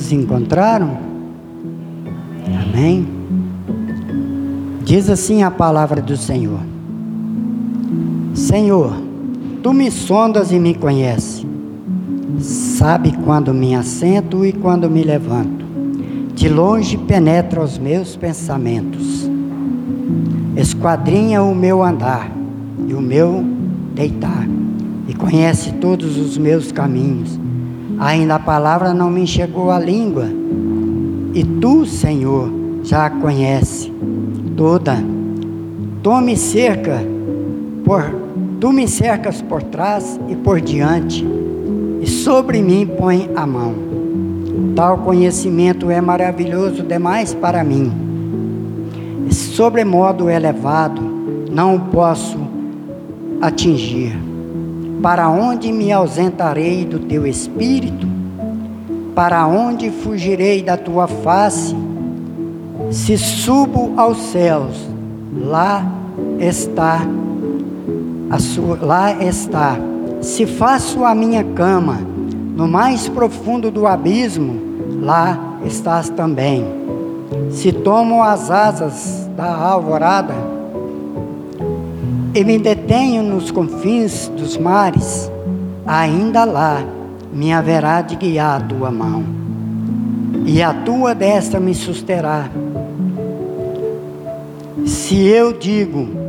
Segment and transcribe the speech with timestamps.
[0.00, 0.96] Todos encontraram?
[2.62, 3.06] Amém?
[4.82, 6.60] Diz assim a palavra do Senhor:
[8.34, 8.94] Senhor,
[9.62, 11.46] Tu me sondas e me conheces.
[12.38, 15.66] Sabe quando me assento e quando me levanto.
[16.34, 19.30] De longe penetra os meus pensamentos.
[20.56, 22.32] Esquadrinha o meu andar
[22.88, 23.44] e o meu
[23.94, 24.48] deitar.
[25.06, 27.39] E conhece todos os meus caminhos.
[28.00, 30.26] Ainda a palavra não me chegou à língua.
[31.32, 32.50] E tu, Senhor,
[32.82, 33.92] já a conhece
[34.56, 34.96] toda.
[36.02, 37.00] Tome cerca
[37.84, 38.20] por
[38.60, 41.26] Tu me cercas por trás e por diante,
[42.02, 43.74] e sobre mim põe a mão.
[44.76, 47.90] Tal conhecimento é maravilhoso demais para mim.
[49.30, 51.00] Sobremodo elevado,
[51.50, 52.36] não o posso
[53.40, 54.29] atingir.
[55.02, 58.06] Para onde me ausentarei do teu espírito?
[59.14, 61.74] Para onde fugirei da tua face?
[62.90, 64.88] Se subo aos céus,
[65.34, 65.84] lá
[66.38, 67.00] está
[68.38, 69.76] sua, lá está.
[70.20, 71.98] Se faço a minha cama
[72.54, 74.60] no mais profundo do abismo,
[75.00, 76.64] lá estás também.
[77.50, 80.34] Se tomo as asas da alvorada
[82.34, 85.30] e me detenho nos confins dos mares,
[85.86, 86.82] ainda lá
[87.32, 89.24] me haverá de guiar a tua mão,
[90.46, 92.48] e a tua destra me susterá.
[94.86, 96.20] Se eu digo,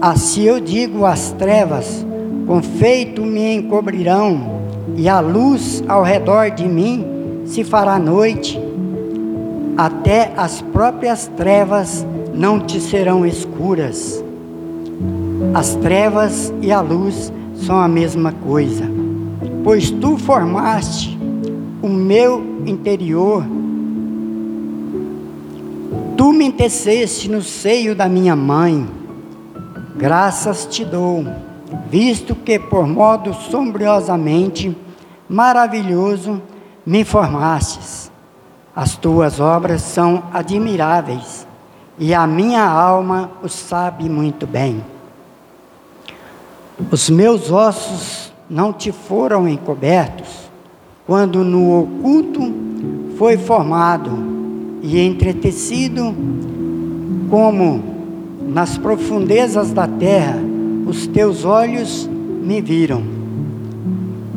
[0.00, 2.06] Assim eu digo às trevas:
[2.46, 4.60] confeito me encobrirão,
[4.94, 8.60] e a luz ao redor de mim se fará noite.
[9.76, 14.22] Até as próprias trevas não te serão escuras.
[15.54, 18.84] As trevas e a luz são a mesma coisa,
[19.64, 21.18] pois tu formaste
[21.82, 23.44] o meu interior,
[26.16, 28.86] tu me teceste no seio da minha mãe.
[29.96, 31.24] Graças te dou,
[31.90, 34.76] visto que por modo sombriosamente
[35.28, 36.40] maravilhoso
[36.84, 38.10] me formastes.
[38.74, 41.35] As tuas obras são admiráveis,
[41.98, 44.82] e a minha alma o sabe muito bem.
[46.90, 50.50] Os meus ossos não te foram encobertos,
[51.06, 52.40] quando no oculto
[53.16, 54.10] foi formado
[54.82, 56.14] e entretecido
[57.30, 57.82] como
[58.46, 60.38] nas profundezas da terra,
[60.86, 62.08] os teus olhos
[62.42, 63.02] me viram.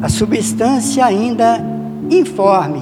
[0.02, 1.64] A substância ainda
[2.10, 2.82] informe,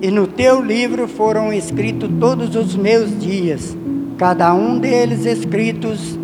[0.00, 3.76] e no teu livro foram escritos todos os meus dias,
[4.18, 6.18] cada um deles escritos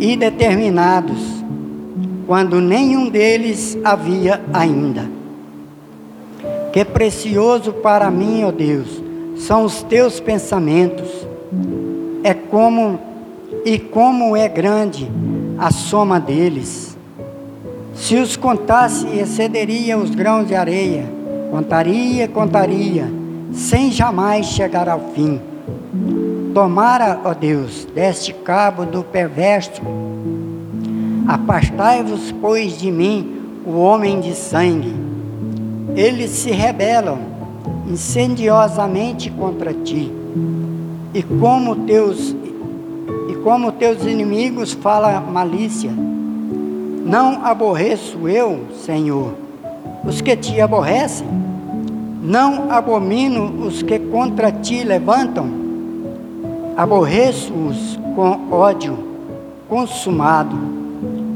[0.00, 1.44] e determinados,
[2.26, 5.06] quando nenhum deles havia ainda.
[6.72, 9.02] Que precioso para mim, ó Deus,
[9.36, 11.26] são os teus pensamentos.
[12.24, 12.98] É como
[13.64, 15.10] e como é grande
[15.58, 16.96] a soma deles.
[17.94, 21.04] Se os contasse, excederia os grãos de areia.
[21.50, 23.10] Contaria, contaria,
[23.52, 25.40] sem jamais chegar ao fim.
[26.58, 29.80] Tomara, ó Deus, deste cabo do perverso.
[31.24, 34.92] Apartai-vos, pois, de mim, o homem de sangue.
[35.94, 37.20] Eles se rebelam
[37.88, 40.12] incendiosamente contra ti.
[41.14, 42.34] E como teus
[43.44, 45.92] como teus inimigos fala malícia.
[45.92, 49.32] Não aborreço eu, Senhor,
[50.04, 51.28] os que te aborrecem.
[52.20, 55.67] Não abomino os que contra ti levantam.
[56.78, 58.96] Aborreço-os com ódio
[59.68, 60.56] consumado.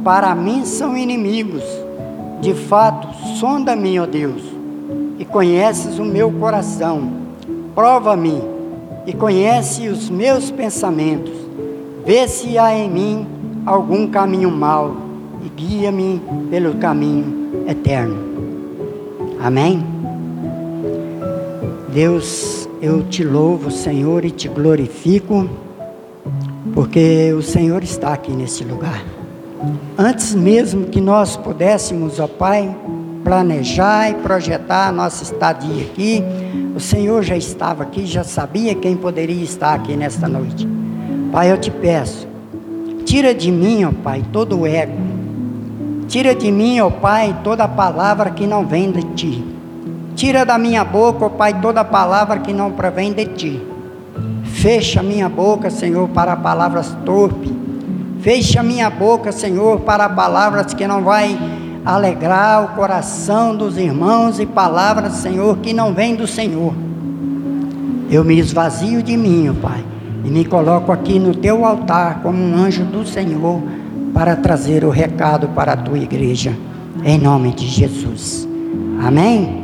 [0.02, 1.64] Para mim são inimigos.
[2.40, 3.08] De fato,
[3.38, 4.42] sonda-me, ó Deus,
[5.18, 7.10] e conheces o meu coração.
[7.74, 8.42] Prova-me
[9.06, 11.42] e conhece os meus pensamentos
[12.04, 13.26] Vê se há em mim
[13.64, 14.96] algum caminho mau
[15.44, 18.16] e guia-me pelo caminho eterno.
[19.40, 19.86] Amém?
[21.92, 25.48] Deus, eu te louvo, Senhor, e te glorifico,
[26.74, 29.04] porque o Senhor está aqui nesse lugar.
[29.96, 32.76] Antes mesmo que nós pudéssemos, ó Pai,
[33.22, 36.24] planejar e projetar a nossa estadia aqui.
[36.74, 40.66] O Senhor já estava aqui, já sabia quem poderia estar aqui nesta noite.
[41.30, 42.26] Pai, eu te peço,
[43.04, 44.98] tira de mim, ó Pai, todo o ego.
[46.08, 49.51] Tira de mim, ó Pai, toda palavra que não vem de ti.
[50.14, 53.62] Tira da minha boca, ó Pai, toda palavra que não provém de ti.
[54.44, 57.50] Fecha minha boca, Senhor, para palavras torpes.
[58.20, 61.36] Fecha minha boca, Senhor, para palavras que não vai
[61.84, 66.72] alegrar o coração dos irmãos e palavras, Senhor, que não vêm do Senhor.
[68.08, 69.84] Eu me esvazio de mim, ó Pai,
[70.24, 73.60] e me coloco aqui no teu altar como um anjo do Senhor
[74.14, 76.54] para trazer o recado para a tua igreja,
[77.02, 78.46] em nome de Jesus.
[79.02, 79.61] Amém?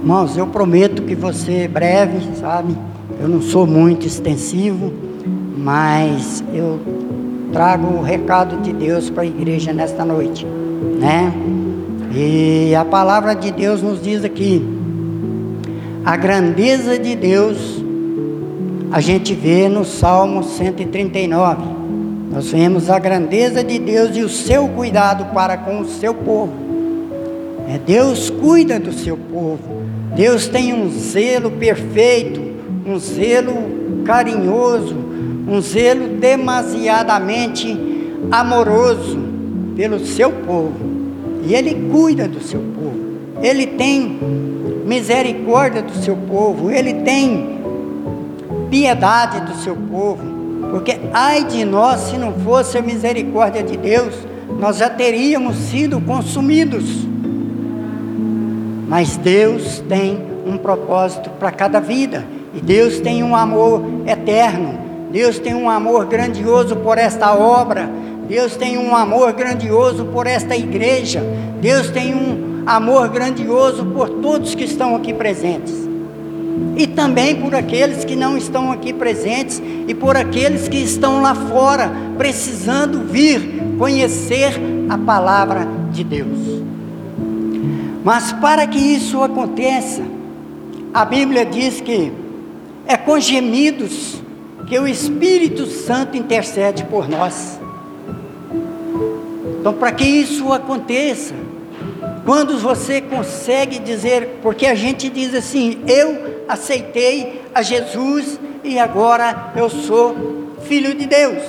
[0.00, 2.74] Irmãos, eu prometo que você breve, sabe?
[3.20, 4.90] Eu não sou muito extensivo,
[5.58, 6.80] mas eu
[7.52, 10.46] trago o recado de Deus para a igreja nesta noite,
[10.98, 11.30] né?
[12.14, 14.66] E a palavra de Deus nos diz aqui:
[16.02, 17.84] a grandeza de Deus,
[18.90, 21.62] a gente vê no Salmo 139.
[22.32, 26.59] Nós vemos a grandeza de Deus e o seu cuidado para com o seu povo.
[27.70, 29.82] É, Deus cuida do seu povo.
[30.16, 32.42] Deus tem um zelo perfeito,
[32.84, 34.96] um zelo carinhoso,
[35.46, 37.78] um zelo demasiadamente
[38.28, 39.20] amoroso
[39.76, 40.74] pelo seu povo.
[41.46, 42.98] E ele cuida do seu povo.
[43.40, 44.18] Ele tem
[44.84, 46.72] misericórdia do seu povo.
[46.72, 47.60] Ele tem
[48.68, 50.24] piedade do seu povo.
[50.72, 54.14] Porque ai de nós se não fosse a misericórdia de Deus,
[54.58, 57.09] nós já teríamos sido consumidos.
[58.90, 62.24] Mas Deus tem um propósito para cada vida.
[62.52, 64.76] E Deus tem um amor eterno.
[65.12, 67.88] Deus tem um amor grandioso por esta obra.
[68.26, 71.22] Deus tem um amor grandioso por esta igreja.
[71.60, 75.88] Deus tem um amor grandioso por todos que estão aqui presentes.
[76.76, 81.32] E também por aqueles que não estão aqui presentes e por aqueles que estão lá
[81.32, 86.69] fora, precisando vir conhecer a palavra de Deus.
[88.04, 90.02] Mas para que isso aconteça,
[90.92, 92.12] a Bíblia diz que
[92.86, 94.20] é com gemidos
[94.66, 97.60] que o Espírito Santo intercede por nós.
[99.60, 101.34] Então, para que isso aconteça,
[102.24, 109.52] quando você consegue dizer, porque a gente diz assim: eu aceitei a Jesus e agora
[109.56, 111.42] eu sou filho de Deus.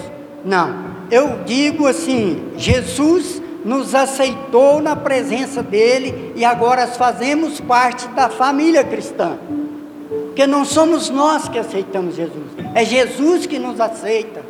[0.44, 0.76] Não,
[1.10, 8.84] eu digo assim: Jesus nos aceitou na presença dele e agora fazemos parte da família
[8.84, 9.38] cristã.
[10.28, 14.42] Porque não somos nós que aceitamos Jesus, é Jesus que nos aceita.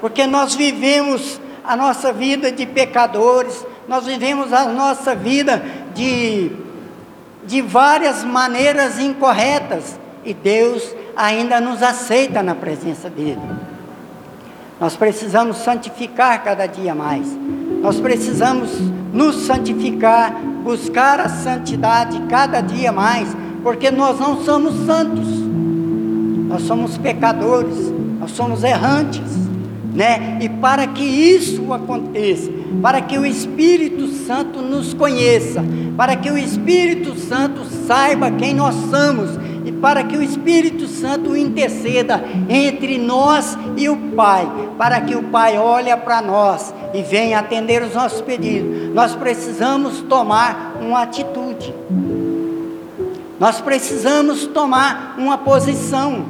[0.00, 5.62] Porque nós vivemos a nossa vida de pecadores, nós vivemos a nossa vida
[5.94, 6.52] de,
[7.44, 13.40] de várias maneiras incorretas, e Deus ainda nos aceita na presença dEle.
[14.80, 17.26] Nós precisamos santificar cada dia mais,
[17.80, 18.70] nós precisamos
[19.12, 20.34] nos santificar,
[20.64, 23.28] buscar a santidade cada dia mais
[23.62, 25.26] porque nós não somos santos,
[26.48, 29.20] nós somos pecadores, nós somos errantes,
[29.94, 30.38] né?
[30.40, 35.62] E para que isso aconteça, para que o Espírito Santo nos conheça,
[35.96, 39.30] para que o Espírito Santo saiba quem nós somos
[39.68, 45.24] e para que o Espírito Santo interceda entre nós e o Pai, para que o
[45.24, 48.94] Pai olhe para nós e venha atender os nossos pedidos.
[48.94, 51.74] Nós precisamos tomar uma atitude.
[53.38, 56.24] Nós precisamos tomar uma posição.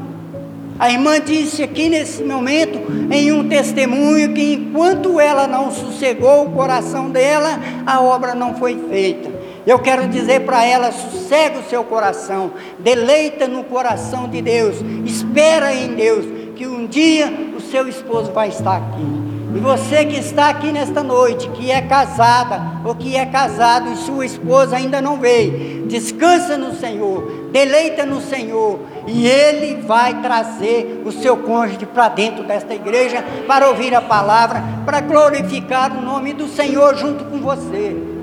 [0.77, 2.81] A irmã disse aqui nesse momento,
[3.13, 8.77] em um testemunho, que enquanto ela não sossegou o coração dela, a obra não foi
[8.91, 9.38] feita.
[9.69, 15.75] Eu quero dizer para ela: sossega o seu coração, deleita no coração de Deus, espera
[15.75, 16.25] em Deus,
[16.57, 19.29] que um dia o seu esposo vai estar aqui.
[19.55, 23.97] E você que está aqui nesta noite, que é casada ou que é casado e
[23.97, 31.03] sua esposa ainda não veio, descansa no Senhor, deleita no Senhor, e Ele vai trazer
[31.05, 36.33] o seu cônjuge para dentro desta igreja para ouvir a palavra, para glorificar o nome
[36.33, 38.18] do Senhor junto com você.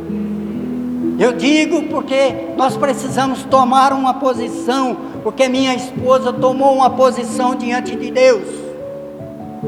[1.17, 7.95] Eu digo porque nós precisamos tomar uma posição, porque minha esposa tomou uma posição diante
[7.95, 8.48] de Deus.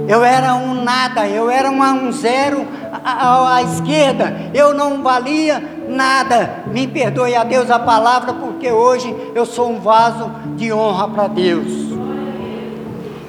[0.07, 2.65] Eu era um nada, eu era uma, um zero
[3.03, 6.63] à, à, esquerda, eu não valia nada.
[6.67, 11.27] Me perdoe a Deus a palavra, porque hoje eu sou um vaso de honra para
[11.27, 11.86] Deus.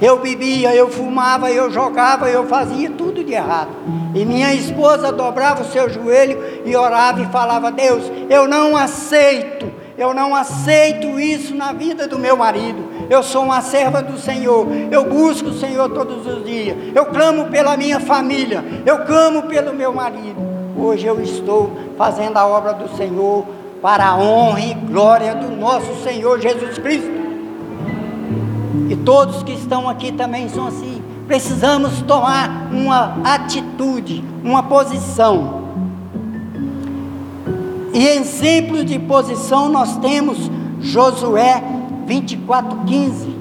[0.00, 3.70] Eu bebia, eu fumava, eu jogava, eu fazia tudo de errado.
[4.14, 9.70] E minha esposa dobrava o seu joelho e orava e falava: Deus, eu não aceito,
[9.96, 12.86] eu não aceito isso na vida do meu marido.
[13.10, 16.76] Eu sou uma serva do Senhor, eu busco o Senhor todos os dias.
[16.94, 20.46] Eu clamo pela minha família, eu clamo pelo meu marido.
[20.76, 23.44] Hoje eu estou fazendo a obra do Senhor
[23.82, 27.27] para a honra e glória do nosso Senhor Jesus Cristo.
[28.90, 31.02] E todos que estão aqui também são assim.
[31.26, 35.58] Precisamos tomar uma atitude, uma posição.
[37.92, 41.62] E exemplo de posição nós temos Josué
[42.06, 43.36] 24:15.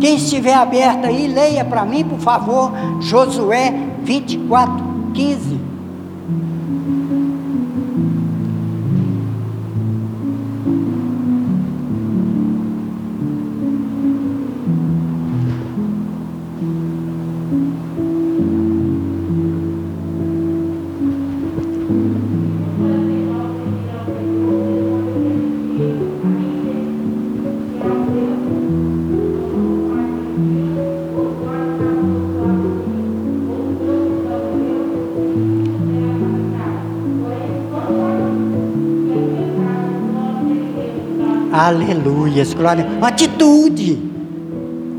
[0.00, 3.72] Quem estiver aberto aí, leia para mim, por favor, Josué
[4.04, 5.69] 24:15.
[41.70, 42.84] Aleluia, glória.
[43.00, 43.96] Atitude.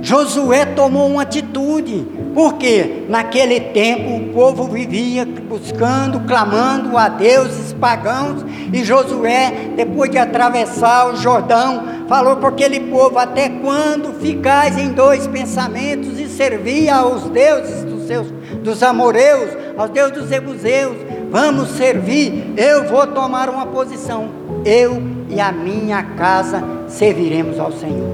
[0.01, 2.07] Josué tomou uma atitude.
[2.33, 10.17] Porque naquele tempo o povo vivia buscando, clamando a deuses pagãos, e Josué, depois de
[10.17, 16.87] atravessar o Jordão, falou para aquele povo: Até quando ficais em dois pensamentos e servir
[16.87, 18.27] aos deuses dos seus
[18.63, 20.95] dos amoreus, aos deuses dos ebuseus?
[21.29, 24.29] Vamos servir, eu vou tomar uma posição.
[24.63, 28.11] Eu e a minha casa serviremos ao Senhor.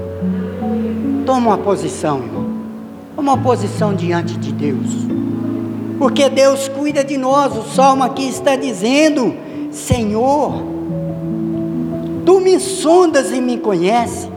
[1.26, 2.48] Toma uma posição, irmão.
[3.16, 4.86] Uma posição diante de Deus.
[5.98, 7.56] Porque Deus cuida de nós.
[7.56, 9.34] O salmo aqui está dizendo:
[9.72, 10.62] Senhor,
[12.24, 14.30] tu me sondas e me conheces.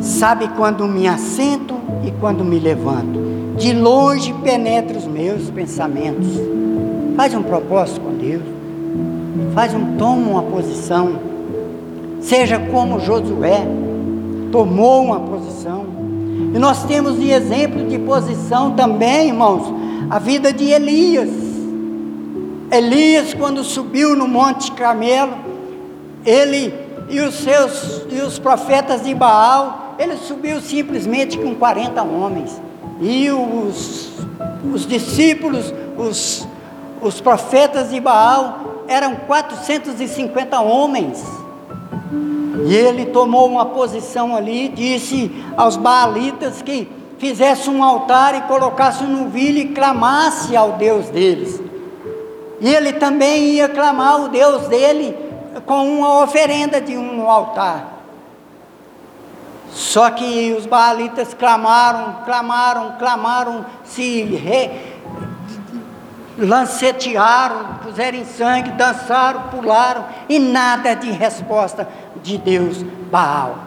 [0.00, 3.20] Sabe quando me assento e quando me levanto.
[3.56, 6.26] De longe penetra os meus pensamentos.
[7.16, 8.42] Faz um propósito com Deus.
[9.54, 11.29] Faz um, toma uma posição
[12.20, 13.66] Seja como Josué,
[14.52, 15.86] tomou uma posição.
[16.54, 19.72] E nós temos de exemplo de posição também, irmãos,
[20.10, 21.30] a vida de Elias.
[22.70, 25.34] Elias, quando subiu no Monte Carmelo,
[26.24, 26.74] ele
[27.08, 32.60] e os seus e os profetas de Baal, ele subiu simplesmente com 40 homens.
[33.00, 34.10] E os,
[34.72, 36.46] os discípulos, os,
[37.00, 41.39] os profetas de Baal, eram 450 homens.
[42.66, 46.88] E ele tomou uma posição ali, disse aos baalitas que
[47.18, 51.60] fizesse um altar e colocasse um novilho e clamasse ao Deus deles.
[52.60, 55.16] E ele também ia clamar o Deus dele
[55.66, 58.00] com uma oferenda de um altar.
[59.72, 64.70] Só que os baalitas clamaram, clamaram, clamaram, se re,
[66.40, 71.88] lancetearam, puseram sangue, dançaram, pularam e nada de resposta
[72.22, 73.58] de Deus, Baal.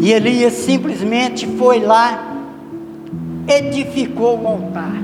[0.00, 2.36] E Elias simplesmente foi lá,
[3.48, 5.02] edificou o altar,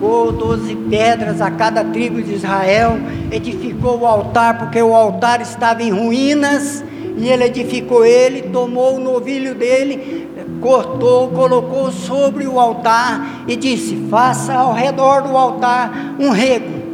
[0.00, 2.98] colocou doze pedras a cada tribo de Israel,
[3.30, 6.84] edificou o altar, porque o altar estava em ruínas,
[7.16, 10.23] e ele edificou ele, tomou o novilho dele,
[10.64, 16.84] cortou, colocou sobre o altar e disse: Faça ao redor do altar um rego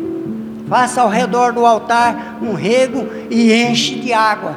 [0.70, 4.56] faça ao redor do altar um rego e enche de água.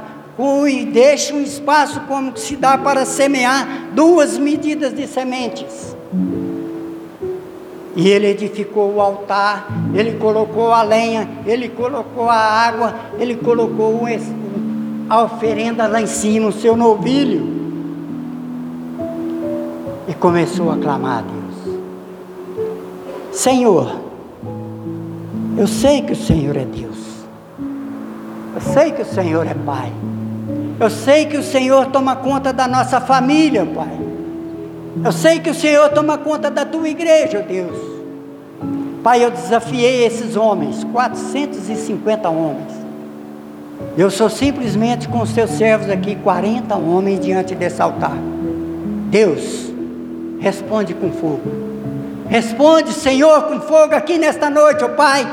[0.69, 5.95] E deixe um espaço como se dá para semear duas medidas de sementes.
[7.95, 14.01] E ele edificou o altar, ele colocou a lenha, ele colocou a água, ele colocou
[15.09, 17.62] a oferenda lá em cima, o seu novilho.
[20.07, 21.79] E começou a clamar a Deus:
[23.31, 23.95] Senhor,
[25.57, 26.97] eu sei que o Senhor é Deus.
[28.55, 29.91] Eu sei que o Senhor é Pai.
[30.79, 33.99] Eu sei que o Senhor toma conta da nossa família, Pai.
[35.03, 37.77] Eu sei que o Senhor toma conta da tua igreja, Deus.
[39.03, 42.71] Pai, eu desafiei esses homens, 450 homens.
[43.97, 48.17] Eu sou simplesmente com os seus servos aqui, 40 homens diante desse altar.
[49.09, 49.72] Deus,
[50.43, 51.41] responde com fogo.
[52.27, 55.25] Responde, Senhor, com fogo aqui nesta noite, ó oh Pai,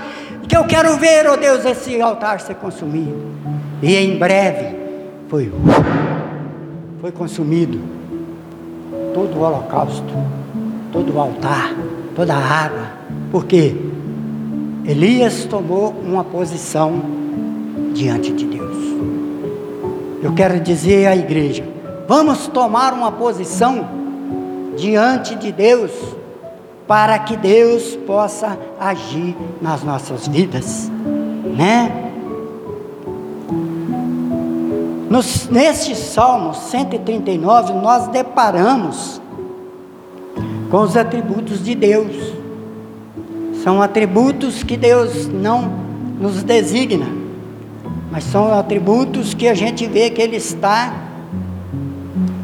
[0.48, 3.16] que eu quero ver, ó oh Deus, esse altar ser consumido.
[3.82, 4.76] E em breve
[5.28, 5.52] foi
[7.00, 7.80] foi consumido.
[9.12, 10.14] Todo o holocausto,
[10.92, 11.74] todo o altar,
[12.14, 12.86] toda a água.
[13.32, 13.74] Por quê?
[14.84, 17.02] Elias tomou uma posição
[17.94, 18.76] diante de Deus.
[20.22, 21.64] Eu quero dizer à igreja:
[22.06, 24.00] vamos tomar uma posição
[24.80, 25.92] diante de Deus,
[26.88, 30.90] para que Deus possa agir nas nossas vidas,
[31.56, 32.10] né?
[35.08, 39.20] Nos, neste Salmo 139, nós deparamos
[40.70, 42.32] com os atributos de Deus.
[43.62, 45.70] São atributos que Deus não
[46.18, 47.06] nos designa,
[48.10, 50.94] mas são atributos que a gente vê que Ele está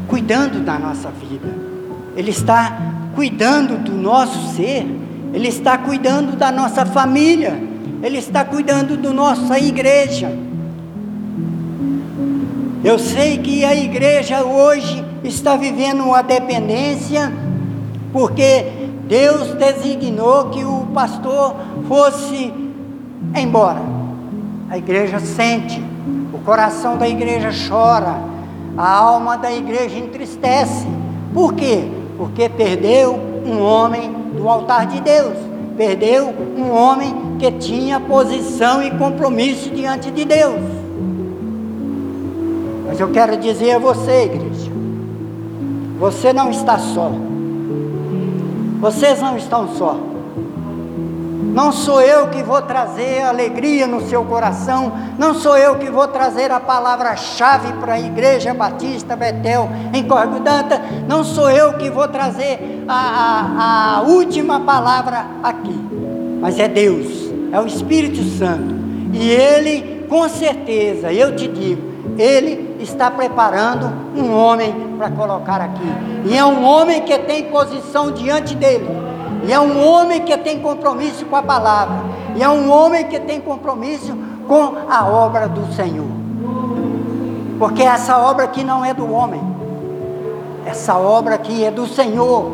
[0.07, 1.66] cuidando da nossa vida,
[2.17, 2.75] Ele está
[3.13, 4.87] cuidando do nosso ser,
[5.31, 7.61] Ele está cuidando da nossa família,
[8.01, 10.35] Ele está cuidando da nossa igreja.
[12.83, 17.31] Eu sei que a igreja hoje está vivendo uma dependência,
[18.11, 18.65] porque
[19.07, 21.55] Deus designou que o pastor
[21.87, 22.51] fosse
[23.35, 23.81] embora.
[24.71, 25.79] A igreja sente,
[26.33, 28.19] o coração da igreja chora,
[28.75, 30.87] a alma da igreja entristece.
[31.31, 31.96] Por quê?
[32.17, 35.35] Porque perdeu um homem do altar de Deus,
[35.77, 40.59] perdeu um homem que tinha posição e compromisso diante de Deus.
[42.87, 44.71] Mas eu quero dizer a você, igreja,
[45.99, 47.11] você não está só.
[48.79, 49.99] Vocês não estão só.
[51.57, 56.07] Não sou eu que vou trazer alegria no seu coração, não sou eu que vou
[56.07, 61.89] trazer a palavra-chave para a Igreja Batista Betel em Córrego Danta, não sou eu que
[61.89, 65.75] vou trazer a, a, a última palavra aqui,
[66.39, 67.07] mas é Deus,
[67.51, 68.75] é o Espírito Santo,
[69.11, 71.81] e Ele, com certeza, eu te digo,
[72.19, 75.91] Ele está preparando um homem para colocar aqui.
[76.25, 78.85] E é um homem que tem posição diante dele.
[79.47, 81.95] E é um homem que tem compromisso com a palavra.
[82.35, 84.13] E é um homem que tem compromisso
[84.45, 86.05] com a obra do Senhor.
[87.57, 89.41] Porque essa obra aqui não é do homem.
[90.65, 92.51] Essa obra aqui é do Senhor.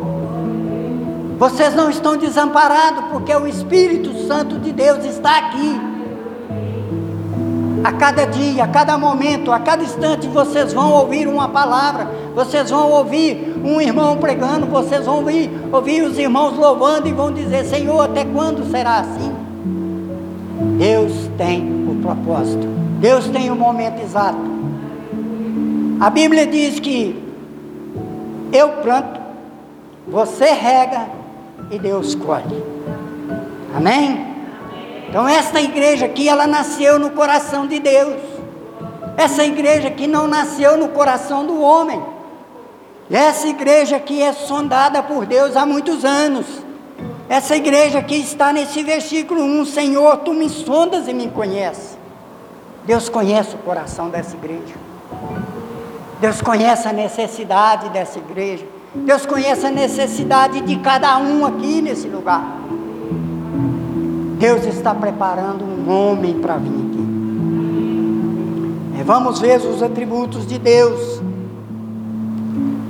[1.36, 5.93] Vocês não estão desamparados, porque o Espírito Santo de Deus está aqui.
[7.84, 12.70] A cada dia, a cada momento, a cada instante, vocês vão ouvir uma palavra, vocês
[12.70, 17.62] vão ouvir um irmão pregando, vocês vão ouvir, ouvir os irmãos louvando e vão dizer:
[17.66, 19.30] Senhor, até quando será assim?
[20.78, 22.66] Deus tem o propósito,
[23.00, 24.40] Deus tem o momento exato.
[26.00, 27.22] A Bíblia diz que
[28.50, 29.20] eu planto,
[30.08, 31.02] você rega
[31.70, 32.64] e Deus colhe.
[33.76, 34.33] Amém?
[35.14, 38.16] Então esta igreja aqui, ela nasceu no coração de Deus.
[39.16, 42.02] Essa igreja aqui não nasceu no coração do homem.
[43.08, 46.46] Essa igreja aqui é sondada por Deus há muitos anos.
[47.28, 51.96] Essa igreja aqui está nesse versículo 1, Senhor, tu me sondas e me conheces.
[52.84, 54.74] Deus conhece o coração dessa igreja.
[56.20, 58.66] Deus conhece a necessidade dessa igreja.
[58.92, 62.63] Deus conhece a necessidade de cada um aqui nesse lugar.
[64.44, 67.08] Deus está preparando um homem para vir aqui.
[69.00, 71.22] É, vamos ver os atributos de Deus.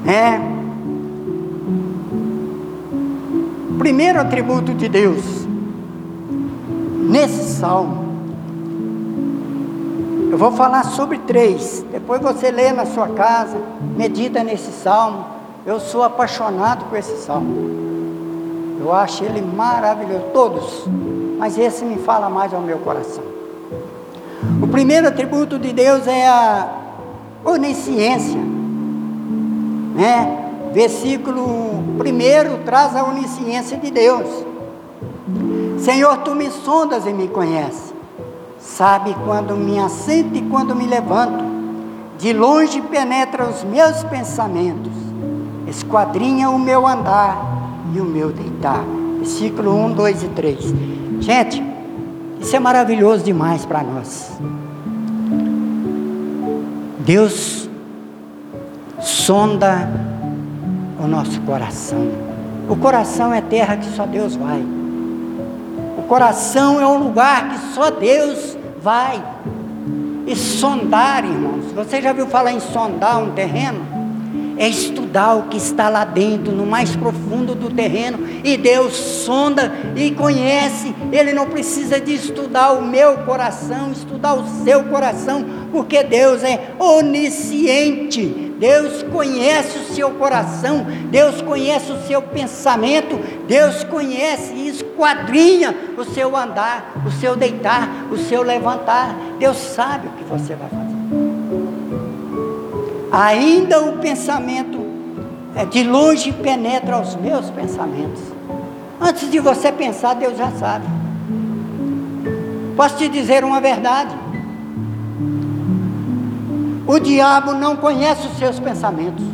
[0.05, 0.41] É.
[3.79, 5.47] Primeiro atributo de Deus,
[7.09, 8.05] nesse salmo,
[10.33, 11.87] eu vou falar sobre três.
[11.93, 13.57] Depois você lê na sua casa,
[13.97, 15.25] medita nesse salmo.
[15.65, 17.55] Eu sou apaixonado por esse salmo.
[18.81, 20.89] Eu acho ele maravilhoso, todos
[21.45, 23.23] mas esse me fala mais ao meu coração.
[24.63, 26.73] O primeiro atributo de Deus é a
[27.45, 28.41] onisciência,
[29.95, 30.73] né?
[30.73, 34.27] Versículo primeiro traz a onisciência de Deus.
[35.81, 37.93] Senhor, tu me sondas e me conheces.
[38.59, 41.45] Sabe quando me assento e quando me levanto.
[42.17, 44.95] De longe penetra os meus pensamentos.
[45.69, 47.37] Esquadrinha o meu andar
[47.95, 48.83] e o meu deitar.
[49.19, 51.04] Versículo 1, 2 e 3.
[51.25, 51.63] Gente,
[52.39, 54.31] isso é maravilhoso demais para nós.
[56.99, 57.67] Deus
[59.01, 59.89] sonda
[61.03, 62.11] o nosso coração.
[62.69, 64.63] O coração é terra que só Deus vai.
[65.97, 69.25] O coração é um lugar que só Deus vai.
[70.27, 71.73] E sondar, irmãos.
[71.75, 74.04] Você já viu falar em sondar um terreno?
[74.57, 79.73] É estudar o que está lá dentro, no mais profundo do terreno, e Deus sonda
[79.97, 80.95] e conhece.
[81.13, 86.75] Ele não precisa de estudar o meu coração, estudar o seu coração, porque Deus é
[86.79, 88.45] onisciente.
[88.59, 96.05] Deus conhece o seu coração, Deus conhece o seu pensamento, Deus conhece e esquadrinha o
[96.05, 99.15] seu andar, o seu deitar, o seu levantar.
[99.39, 100.84] Deus sabe o que você vai fazer.
[103.15, 104.81] Ainda o pensamento
[105.55, 108.21] é, de longe penetra os meus pensamentos.
[109.01, 110.85] Antes de você pensar, Deus já sabe.
[112.77, 114.17] Posso te dizer uma verdade.
[116.89, 119.25] O diabo não conhece os seus pensamentos.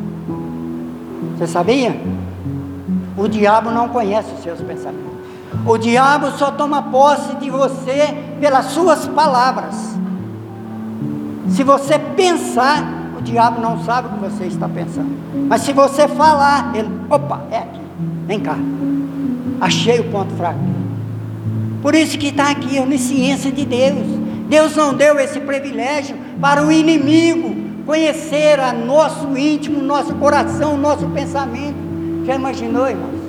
[1.39, 1.99] Você sabia?
[3.17, 5.11] O diabo não conhece os seus pensamentos.
[5.65, 9.75] O diabo só toma posse de você pelas suas palavras.
[11.49, 15.11] Se você pensar, o diabo não sabe o que você está pensando.
[15.47, 17.81] Mas se você falar, ele, opa, é aqui,
[18.27, 18.57] vem cá.
[19.61, 20.59] Achei o ponto fraco.
[21.83, 24.07] Por isso que está aqui a onisciência de Deus.
[24.49, 27.55] Deus não deu esse privilégio para o inimigo
[27.85, 31.77] conhecer a nosso íntimo, nosso coração, nosso pensamento.
[32.25, 33.21] Já imaginou, irmãos?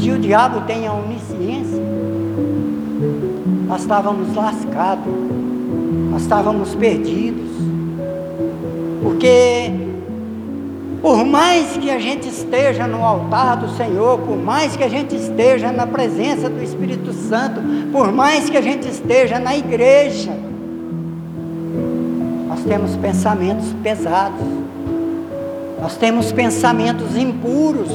[0.00, 1.82] Se o diabo tem a onisciência,
[3.68, 5.12] nós estávamos lascados,
[6.10, 7.50] nós estávamos perdidos,
[9.02, 9.72] porque
[11.02, 15.16] por mais que a gente esteja no altar do Senhor, por mais que a gente
[15.16, 17.60] esteja na presença do Espírito Santo,
[17.90, 20.30] por mais que a gente esteja na igreja,
[22.46, 24.46] nós temos pensamentos pesados,
[25.80, 27.90] nós temos pensamentos impuros.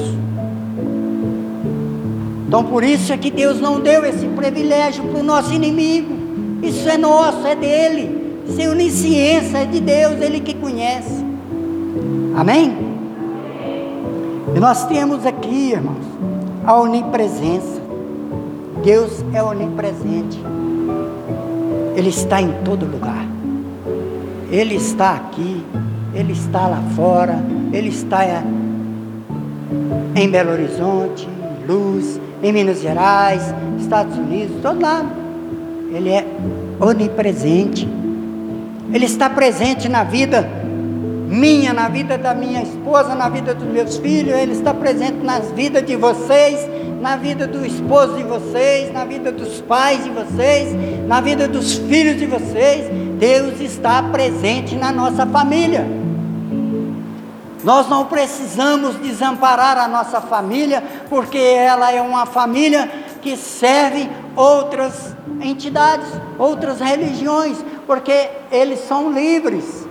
[2.46, 6.14] Então por isso é que Deus não deu esse privilégio para o nosso inimigo.
[6.62, 8.17] Isso é nosso, é dele.
[8.56, 11.24] É onisciência, é de Deus, Ele que conhece.
[12.36, 12.76] Amém?
[14.54, 16.04] E nós temos aqui, irmãos,
[16.64, 17.80] a onipresença.
[18.84, 20.38] Deus é onipresente.
[21.96, 23.26] Ele está em todo lugar.
[24.50, 25.62] Ele está aqui,
[26.14, 27.38] ele está lá fora,
[27.72, 28.24] ele está
[30.14, 33.42] em Belo Horizonte, em Luz, em Minas Gerais,
[33.78, 35.08] Estados Unidos, todo lado.
[35.92, 36.24] Ele é
[36.80, 37.88] onipresente.
[38.92, 40.48] Ele está presente na vida
[41.28, 45.50] minha, na vida da minha esposa, na vida dos meus filhos, Ele está presente nas
[45.52, 46.66] vidas de vocês,
[47.00, 50.74] na vida do esposo de vocês, na vida dos pais de vocês,
[51.06, 52.90] na vida dos filhos de vocês.
[53.18, 55.86] Deus está presente na nossa família.
[57.62, 62.88] Nós não precisamos desamparar a nossa família, porque ela é uma família
[63.20, 69.88] que serve outras entidades, outras religiões, porque eles são livres.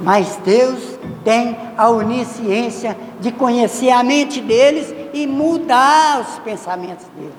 [0.00, 7.32] Mas Deus tem a onisciência de conhecer a mente deles e mudar os pensamentos deles.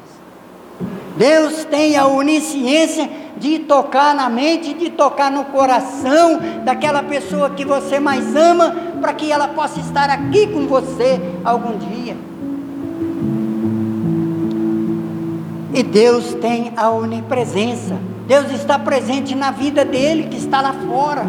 [1.17, 7.65] Deus tem a onisciência de tocar na mente, de tocar no coração daquela pessoa que
[7.65, 12.15] você mais ama, para que ela possa estar aqui com você algum dia.
[15.73, 18.14] E Deus tem a onipresença.
[18.27, 21.25] Deus está presente na vida dele que está lá fora.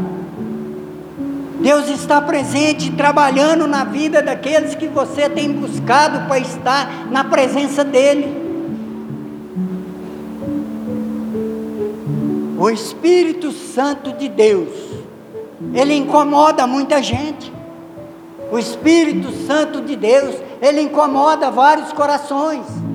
[1.61, 7.83] Deus está presente, trabalhando na vida daqueles que você tem buscado para estar na presença
[7.83, 8.45] dEle.
[12.59, 14.69] O Espírito Santo de Deus,
[15.75, 17.53] ele incomoda muita gente.
[18.51, 22.86] O Espírito Santo de Deus, ele incomoda vários corações.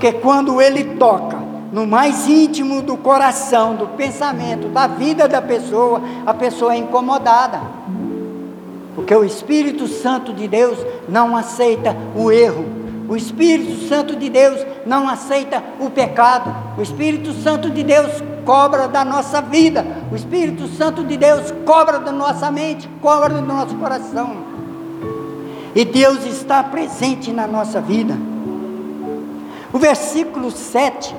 [0.00, 1.36] Porque quando ele toca,
[1.70, 7.60] no mais íntimo do coração, do pensamento, da vida da pessoa, a pessoa é incomodada.
[8.94, 12.64] Porque o Espírito Santo de Deus não aceita o erro.
[13.10, 16.50] O Espírito Santo de Deus não aceita o pecado.
[16.78, 18.10] O Espírito Santo de Deus
[18.46, 19.84] cobra da nossa vida.
[20.10, 24.34] O Espírito Santo de Deus cobra da nossa mente, cobra do nosso coração.
[25.74, 28.16] E Deus está presente na nossa vida.
[29.72, 31.14] O versículo 7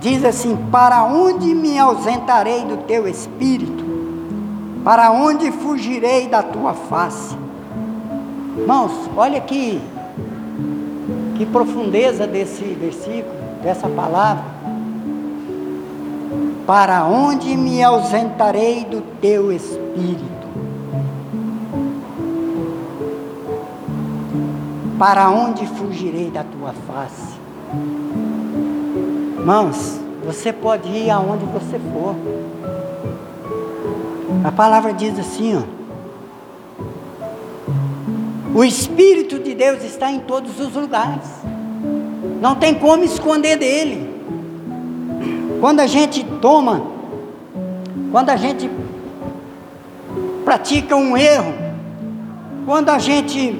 [0.00, 3.82] diz assim: Para onde me ausentarei do teu espírito?
[4.84, 7.36] Para onde fugirei da tua face?
[8.56, 9.80] Irmãos, olha que,
[11.36, 14.44] que profundeza desse versículo, dessa palavra.
[16.66, 20.22] Para onde me ausentarei do teu espírito?
[24.98, 27.41] Para onde fugirei da tua face?
[29.42, 32.14] Irmãos, você pode ir aonde você for.
[34.44, 35.62] A palavra diz assim, ó.
[38.56, 41.28] O Espírito de Deus está em todos os lugares.
[42.40, 44.14] Não tem como esconder dele.
[45.60, 46.80] Quando a gente toma,
[48.12, 48.70] quando a gente
[50.44, 51.52] pratica um erro,
[52.64, 53.58] quando a gente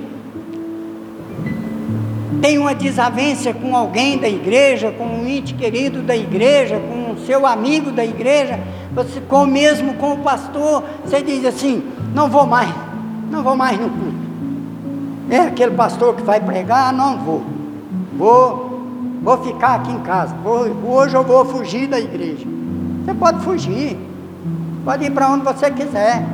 [2.40, 7.26] tem uma desavença com alguém da igreja, com um ente querido da igreja, com o
[7.26, 8.58] seu amigo da igreja,
[8.94, 11.82] você, com mesmo com o pastor, você diz assim:
[12.14, 12.72] não vou mais,
[13.30, 14.22] não vou mais no culto.
[15.30, 17.42] É aquele pastor que vai pregar, não vou.
[18.16, 18.82] Vou,
[19.22, 20.34] vou ficar aqui em casa.
[20.42, 22.46] Vou, hoje eu vou fugir da igreja.
[23.04, 23.98] Você pode fugir,
[24.84, 26.24] pode ir para onde você quiser.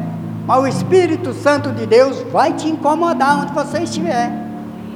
[0.47, 4.48] Mas o Espírito Santo de Deus vai te incomodar onde você estiver.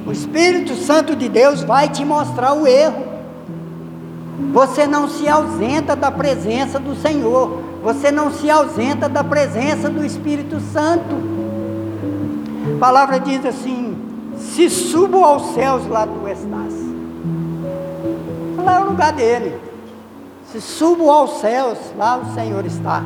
[0.05, 3.05] O Espírito Santo de Deus vai te mostrar o erro.
[4.51, 7.61] Você não se ausenta da presença do Senhor.
[7.81, 11.15] Você não se ausenta da presença do Espírito Santo.
[12.75, 13.95] A palavra diz assim:
[14.37, 16.73] se subo aos céus, lá tu estás.
[18.63, 19.57] Lá é o lugar dele.
[20.51, 23.03] Se subo aos céus, lá o Senhor está.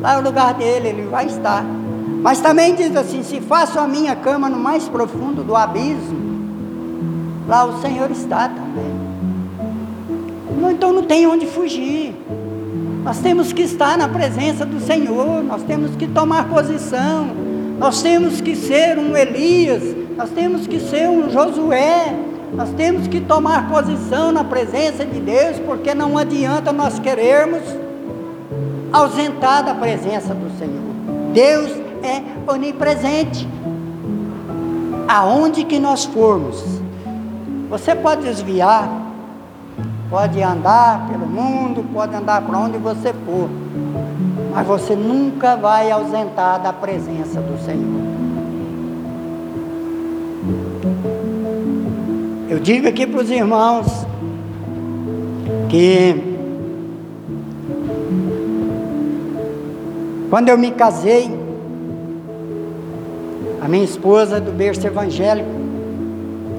[0.00, 1.64] Lá é o lugar dele, ele vai estar.
[2.22, 6.27] Mas também diz assim: se faço a minha cama no mais profundo do abismo,
[7.48, 9.08] lá o Senhor está também.
[10.70, 12.14] Então não tem onde fugir.
[13.02, 17.26] Nós temos que estar na presença do Senhor, nós temos que tomar posição,
[17.78, 19.82] nós temos que ser um Elias,
[20.16, 22.14] nós temos que ser um Josué,
[22.52, 27.62] nós temos que tomar posição na presença de Deus, porque não adianta nós querermos
[28.92, 30.82] ausentar da presença do Senhor.
[31.32, 31.70] Deus
[32.02, 33.48] é onipresente.
[35.06, 36.62] Aonde que nós formos,
[37.68, 38.90] você pode desviar,
[40.08, 43.48] pode andar pelo mundo, pode andar para onde você for,
[44.54, 48.08] mas você nunca vai ausentar da presença do Senhor.
[52.48, 54.06] Eu digo aqui para os irmãos
[55.68, 56.38] que
[60.30, 61.30] quando eu me casei,
[63.60, 65.50] a minha esposa do berço evangélico,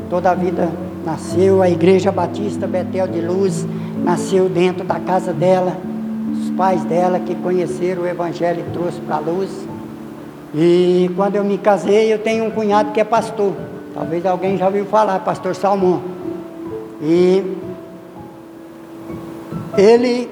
[0.09, 0.69] toda a vida
[1.05, 3.65] nasceu, a Igreja Batista Betel de Luz
[4.03, 5.77] nasceu dentro da casa dela,
[6.33, 9.49] os pais dela que conheceram o Evangelho e trouxe para a luz.
[10.53, 13.53] E quando eu me casei, eu tenho um cunhado que é pastor.
[13.93, 16.01] Talvez alguém já ouviu falar, pastor Salmão.
[17.01, 17.57] E
[19.77, 20.29] ele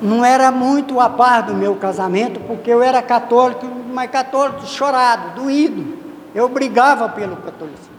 [0.00, 5.42] não era muito a par do meu casamento, porque eu era católico, mas católico chorado,
[5.42, 5.96] doído.
[6.34, 7.93] Eu brigava pelo catolicismo.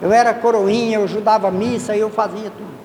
[0.00, 2.80] Eu era coroinha, eu ajudava a missa, eu fazia tudo.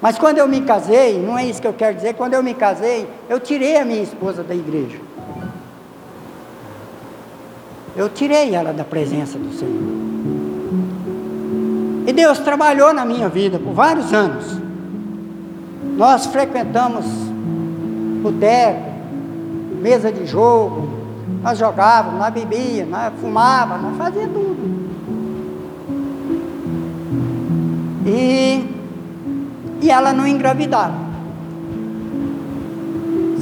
[0.00, 2.54] Mas quando eu me casei, não é isso que eu quero dizer, quando eu me
[2.54, 4.98] casei, eu tirei a minha esposa da igreja.
[7.96, 10.08] Eu tirei ela da presença do Senhor.
[12.06, 14.56] E Deus trabalhou na minha vida por vários anos.
[15.96, 17.04] Nós frequentamos
[18.22, 18.88] boteco,
[19.82, 20.88] mesa de jogo,
[21.42, 24.87] nós jogávamos, nós bebíamos, nós fumávamos, nós fazíamos tudo.
[28.06, 28.64] E,
[29.82, 30.94] e ela não engravidava.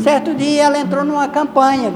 [0.03, 1.93] Certo dia ela entrou numa campanha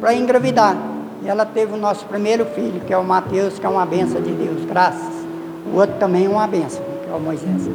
[0.00, 0.76] para engravidar.
[1.22, 4.20] E ela teve o nosso primeiro filho, que é o Mateus, que é uma benção
[4.20, 5.12] de Deus, graças.
[5.72, 7.68] O outro também é uma benção, que é o Moisés.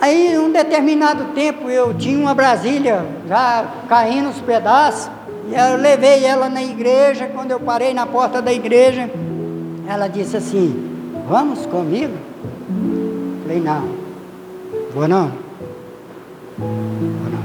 [0.00, 5.10] Aí, um determinado tempo, eu tinha uma Brasília já caindo os pedaços,
[5.48, 7.30] e eu levei ela na igreja.
[7.34, 9.10] Quando eu parei na porta da igreja,
[9.88, 10.90] ela disse assim:
[11.26, 12.12] Vamos comigo?
[13.54, 13.88] Falei, não.
[14.92, 15.32] Vou não.
[16.58, 17.44] Vou não.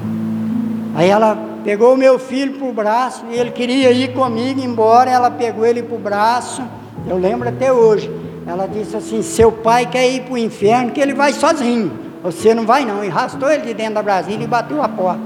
[0.95, 5.11] Aí ela pegou o meu filho para o braço, e ele queria ir comigo embora,
[5.11, 6.63] ela pegou ele para o braço,
[7.07, 8.11] eu lembro até hoje.
[8.47, 11.91] Ela disse assim: seu pai quer ir para o inferno, que ele vai sozinho.
[12.23, 13.03] Você não vai não.
[13.03, 15.21] E arrastou ele de dentro da Brasília e bateu a porta.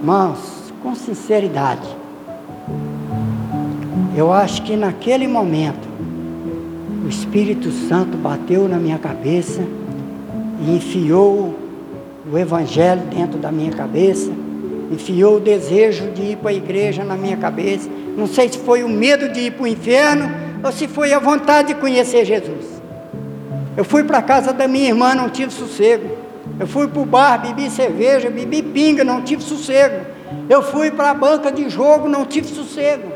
[0.00, 1.88] Irmãos, com sinceridade,
[4.16, 5.91] eu acho que naquele momento
[7.04, 9.60] o Espírito Santo bateu na minha cabeça
[10.60, 11.54] e enfiou
[12.30, 14.30] o Evangelho dentro da minha cabeça,
[14.90, 17.88] enfiou o desejo de ir para a igreja na minha cabeça.
[18.16, 20.30] Não sei se foi o medo de ir para o inferno
[20.62, 22.80] ou se foi a vontade de conhecer Jesus.
[23.76, 26.08] Eu fui para a casa da minha irmã, não tive sossego.
[26.60, 30.04] Eu fui para o bar, bebi cerveja, bebi pinga, não tive sossego.
[30.48, 33.11] Eu fui para a banca de jogo, não tive sossego.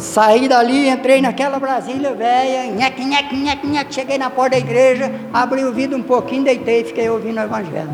[0.00, 5.12] Saí dali, entrei naquela Brasília velha, nheque, nheque, nheque, nheque, cheguei na porta da igreja,
[5.30, 7.90] abri o vidro um pouquinho, deitei e fiquei ouvindo o Evangelho.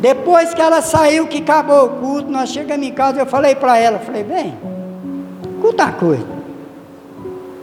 [0.00, 3.76] Depois que ela saiu, que acabou o culto, nós chegamos em casa, eu falei para
[3.76, 4.54] ela, falei, vem,
[5.56, 6.26] escuta uma coisa.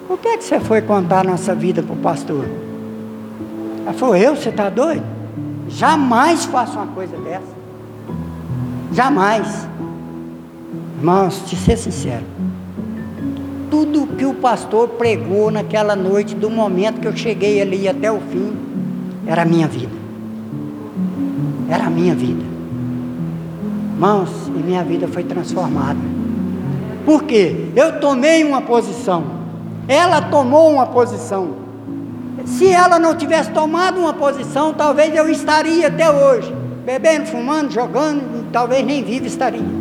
[0.10, 2.45] O que é que você foi contar nossa vida para o pastor?
[3.86, 5.06] Ela falou, eu, você está doido?
[5.69, 7.60] Jamais faço uma coisa dessa.
[8.91, 9.67] Jamais.
[10.98, 12.26] Irmãos, de ser sincero,
[13.69, 18.19] tudo que o pastor pregou naquela noite, do momento que eu cheguei ali até o
[18.19, 18.53] fim,
[19.25, 19.91] era a minha vida.
[21.69, 22.43] Era a minha vida.
[23.93, 25.99] Irmãos, e minha vida foi transformada.
[27.05, 27.67] Por quê?
[27.75, 29.23] Eu tomei uma posição.
[29.88, 31.60] Ela tomou uma posição.
[32.45, 36.53] Se ela não tivesse tomado uma posição, talvez eu estaria até hoje,
[36.86, 39.79] bebendo, fumando, jogando, talvez nem vivo estaria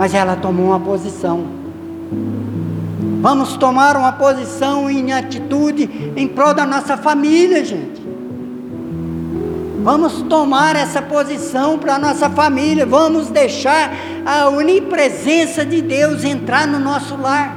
[0.00, 1.44] mas ela tomou uma posição.
[3.20, 8.00] Vamos tomar uma posição em atitude em prol da nossa família, gente.
[9.82, 12.84] Vamos tomar essa posição para a nossa família.
[12.86, 13.92] Vamos deixar
[14.24, 17.56] a onipresença de Deus entrar no nosso lar.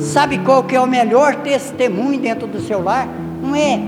[0.00, 3.08] Sabe qual que é o melhor testemunho dentro do seu lar?
[3.42, 3.80] Não é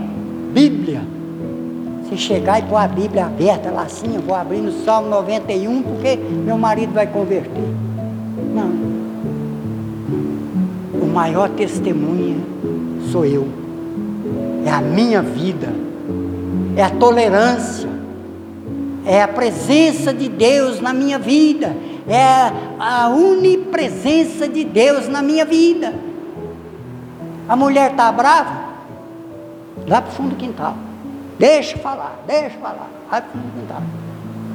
[0.53, 1.17] Bíblia
[2.09, 5.83] se chegar e pôr a Bíblia aberta lá assim, eu vou abrir no Salmo 91,
[5.83, 7.65] porque meu marido vai converter.
[8.55, 8.86] Não.
[11.17, 12.37] O maior testemunha
[13.11, 13.49] sou eu.
[14.67, 15.73] É a minha vida.
[16.77, 17.89] É a tolerância.
[19.07, 21.75] É a presença de Deus na minha vida.
[22.07, 25.95] É a unipresença de Deus na minha vida.
[27.49, 28.67] A mulher está brava?
[29.89, 30.77] Lá para o fundo do quintal.
[31.39, 32.91] Deixa falar, deixa falar.
[33.11, 33.83] Vai pro quintal.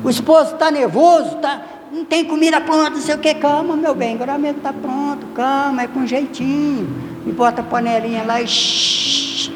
[0.04, 1.60] O esposo está nervoso, tá,
[1.92, 5.28] não tem comida pronta, não sei o que, calma, meu bem, agora mesmo está pronto,
[5.36, 7.12] calma, é com jeitinho.
[7.26, 9.52] E bota a panelinha lá e shh,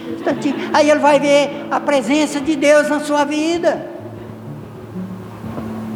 [0.74, 3.90] Aí ele vai ver a presença de Deus na sua vida.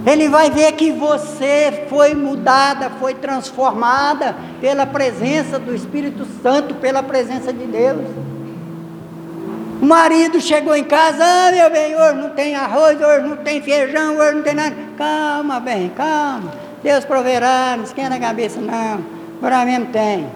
[0.05, 7.03] Ele vai ver que você foi mudada, foi transformada pela presença do Espírito Santo, pela
[7.03, 8.05] presença de Deus.
[9.81, 13.61] O marido chegou em casa, ah, meu bem, hoje não tem arroz, hoje não tem
[13.61, 14.75] feijão, hoje não tem nada.
[14.97, 16.51] Calma, bem, calma.
[16.83, 18.99] Deus proverá, não esquenta a cabeça, não.
[19.37, 20.27] Agora mesmo tem.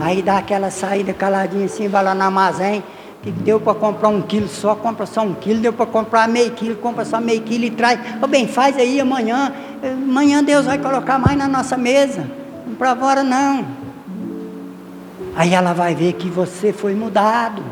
[0.00, 2.82] Aí dá aquela saída caladinha assim, vai lá no armazém,
[3.22, 6.52] que deu para comprar um quilo só, compra só um quilo, deu para comprar meio
[6.52, 8.00] quilo, compra só meio quilo e traz.
[8.22, 9.52] Ô bem, faz aí amanhã.
[9.82, 12.26] Amanhã Deus vai colocar mais na nossa mesa.
[12.66, 13.66] Não para agora não.
[15.36, 17.62] Aí ela vai ver que você foi mudado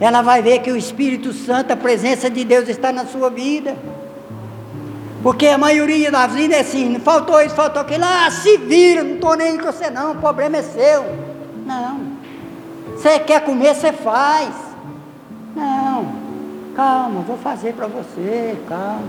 [0.00, 3.76] ela vai ver que o Espírito Santo, a presença de Deus está na sua vida.
[5.22, 9.14] Porque a maioria das vidas é assim, faltou isso, faltou aquilo, ah, se vira, não
[9.14, 11.04] estou nem com você não, o problema é seu.
[11.64, 12.00] Não.
[12.94, 14.54] Você quer comer, você faz.
[15.54, 16.06] Não.
[16.76, 19.02] Calma, vou fazer para você, calma.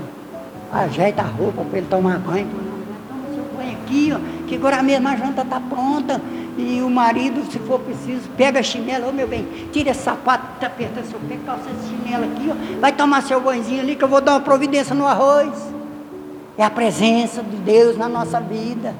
[0.71, 2.76] Ajeita a roupa para ele tomar banho.
[3.87, 6.21] Aqui, ó, que agora mesmo a janta está pronta.
[6.57, 10.59] E o marido, se for preciso, pega a chinela, ô meu bem, tira esse sapato,
[10.59, 14.03] tá apertando seu pé, calça esse chinelo aqui, ó, vai tomar seu banhozinho ali que
[14.03, 15.53] eu vou dar uma providência no arroz.
[16.57, 18.93] É a presença de Deus na nossa vida.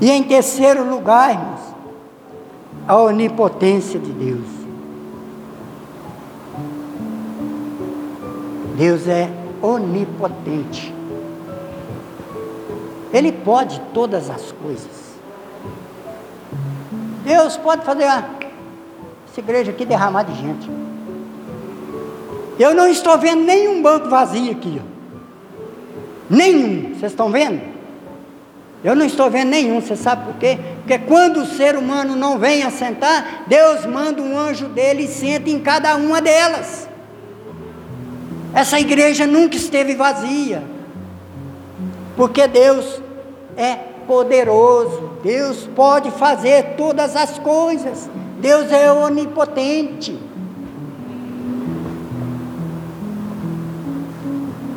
[0.00, 1.60] E em terceiro lugar, irmãos,
[2.86, 4.46] a onipotência de Deus.
[8.76, 9.28] Deus é
[9.60, 10.97] onipotente.
[13.12, 15.08] Ele pode todas as coisas.
[17.24, 20.70] Deus pode fazer essa igreja aqui derramar de gente.
[22.58, 24.80] Eu não estou vendo nenhum banco vazio aqui.
[24.82, 24.98] Ó.
[26.28, 26.94] Nenhum.
[26.94, 27.60] Vocês estão vendo?
[28.82, 29.80] Eu não estou vendo nenhum.
[29.80, 30.58] Você sabe por quê?
[30.78, 35.48] Porque quando o ser humano não vem assentar, Deus manda um anjo dele e senta
[35.48, 36.88] em cada uma delas.
[38.54, 40.77] Essa igreja nunca esteve vazia
[42.18, 43.00] porque Deus
[43.56, 50.18] é poderoso, Deus pode fazer todas as coisas, Deus é onipotente.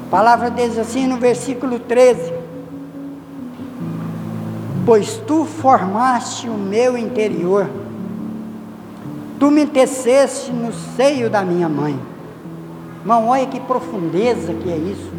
[0.06, 2.32] A palavra diz assim no versículo 13:
[4.86, 7.68] Pois tu formaste o meu interior,
[9.40, 12.00] tu me teceste no seio da minha mãe.
[13.00, 15.11] Irmão, olha que profundeza que é isso.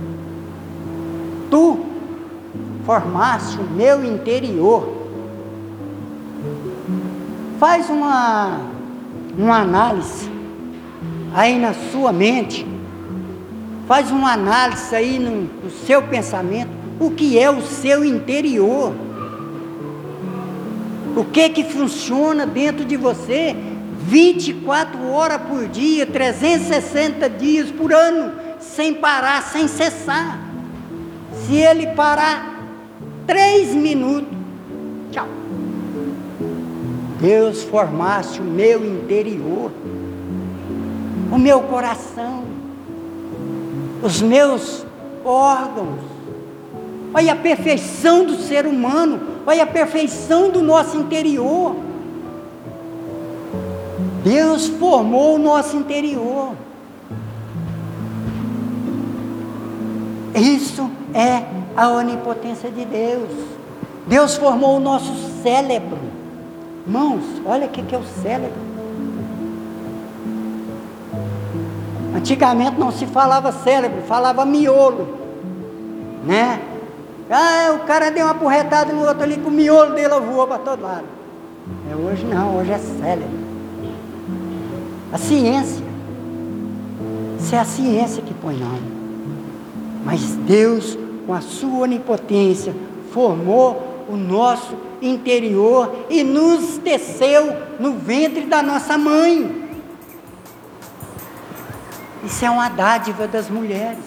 [2.84, 5.02] Formasse o meu interior.
[7.58, 8.60] Faz uma,
[9.38, 10.30] uma análise
[11.34, 12.66] aí na sua mente,
[13.86, 18.92] faz uma análise aí no, no seu pensamento, o que é o seu interior.
[21.14, 23.54] O que que funciona dentro de você
[24.02, 30.38] 24 horas por dia, 360 dias por ano, sem parar, sem cessar.
[31.46, 32.51] Se ele parar,
[33.26, 34.36] três minutos,
[35.10, 35.26] tchau.
[37.20, 39.70] Deus formasse o meu interior,
[41.30, 42.42] o meu coração.
[44.02, 44.84] os meus
[45.24, 46.00] órgãos.
[47.14, 51.76] Olha a perfeição do ser humano, olha a perfeição do nosso interior.
[54.24, 56.52] Deus formou o nosso interior.
[60.34, 61.44] Isso é
[61.76, 63.30] a onipotência de Deus.
[64.06, 65.12] Deus formou o nosso
[65.42, 65.98] cérebro.
[66.86, 68.72] Irmãos, olha o que é o cérebro.
[72.14, 75.18] Antigamente não se falava cérebro, falava miolo,
[76.24, 76.60] né?
[77.30, 80.58] Ah, o cara deu uma porretada no outro ali, com o miolo dele voou para
[80.58, 81.06] todo lado.
[81.90, 83.42] É, hoje não, hoje é cérebro.
[85.12, 85.84] A ciência.
[87.40, 88.92] Isso é a ciência que põe nome.
[90.04, 90.98] Mas Deus,
[91.32, 92.74] com a sua onipotência,
[93.10, 99.70] formou o nosso interior e nos teceu no ventre da nossa mãe.
[102.22, 104.04] Isso é uma dádiva das mulheres.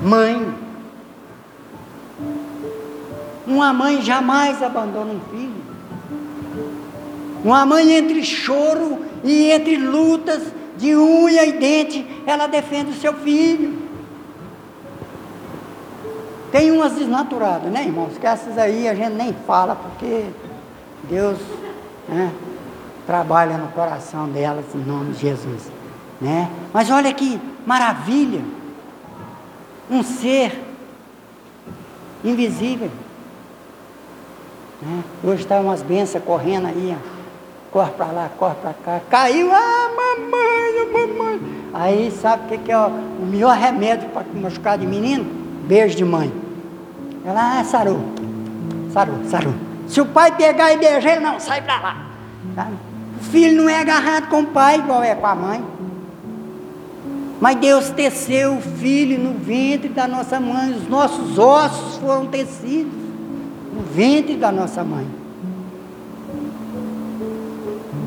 [0.00, 0.54] Mãe.
[3.44, 5.62] Uma mãe jamais abandona um filho.
[7.42, 10.40] Uma mãe entre choro e entre lutas
[10.76, 13.85] de unha e dente, ela defende o seu filho.
[16.50, 18.16] Tem umas desnaturadas, né, irmãos?
[18.18, 20.26] Que essas aí a gente nem fala, porque
[21.04, 21.38] Deus
[22.08, 22.32] né,
[23.06, 25.70] trabalha no coração delas em nome de Jesus.
[26.20, 26.50] Né?
[26.72, 28.42] Mas olha que maravilha!
[29.90, 30.64] Um ser
[32.24, 32.90] invisível.
[34.82, 35.04] Né?
[35.22, 37.72] Hoje está umas bênçãos correndo aí, ó.
[37.72, 41.40] corre para lá, corre para cá, caiu, ah, mamãe, mamãe.
[41.72, 42.90] Aí sabe o que, que é o
[43.20, 45.35] melhor remédio para machucar de menino?
[45.66, 46.32] Beijo de mãe.
[47.24, 47.98] Ela, ah, sarou,
[48.92, 49.54] sarou, sarou.
[49.88, 52.06] Se o pai pegar e beijar, ele não, sai para lá.
[52.54, 52.68] Tá?
[53.20, 55.64] O filho não é agarrado com o pai igual é com a mãe.
[57.40, 62.92] Mas Deus teceu o filho no ventre da nossa mãe, os nossos ossos foram tecidos
[63.74, 65.06] no ventre da nossa mãe.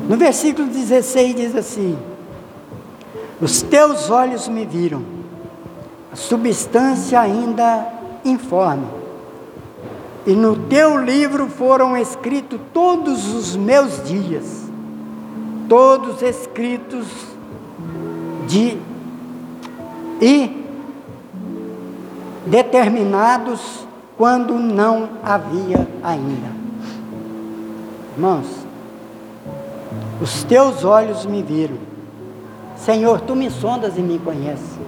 [0.08, 1.96] No versículo 16 diz assim:
[3.40, 5.04] Os teus olhos me viram,
[6.14, 7.86] substância ainda
[8.24, 8.86] informe,
[10.26, 14.70] e no teu livro foram escritos todos os meus dias,
[15.68, 17.06] todos escritos
[18.46, 18.76] de
[20.20, 20.60] e
[22.46, 23.86] determinados
[24.16, 26.50] quando não havia ainda.
[28.14, 28.46] Irmãos,
[30.20, 31.78] os teus olhos me viram.
[32.76, 34.79] Senhor, tu me sondas e me conheces.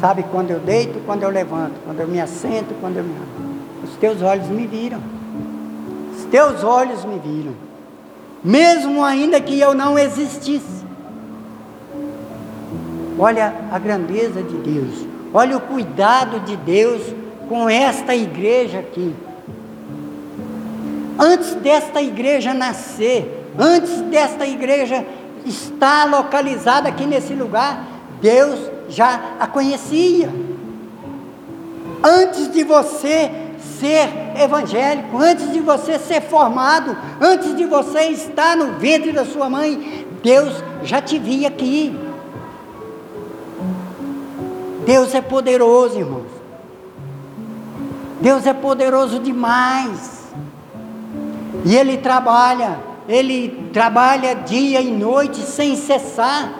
[0.00, 3.14] Sabe quando eu deito, quando eu levanto, quando eu me assento, quando eu me.
[3.82, 5.00] Os teus olhos me viram.
[6.14, 7.54] Os teus olhos me viram.
[8.44, 10.84] Mesmo ainda que eu não existisse.
[13.18, 15.06] Olha a grandeza de Deus.
[15.32, 17.02] Olha o cuidado de Deus
[17.48, 19.14] com esta igreja aqui.
[21.18, 25.06] Antes desta igreja nascer, antes desta igreja
[25.46, 27.82] estar localizada aqui nesse lugar,
[28.20, 30.30] Deus já a conhecia.
[32.02, 33.30] Antes de você
[33.80, 34.08] ser
[34.40, 40.06] evangélico, antes de você ser formado, antes de você estar no ventre da sua mãe,
[40.22, 41.98] Deus já te via aqui.
[44.86, 46.36] Deus é poderoso, irmãos.
[48.20, 50.24] Deus é poderoso demais.
[51.64, 52.78] E Ele trabalha,
[53.08, 56.52] Ele trabalha dia e noite sem cessar,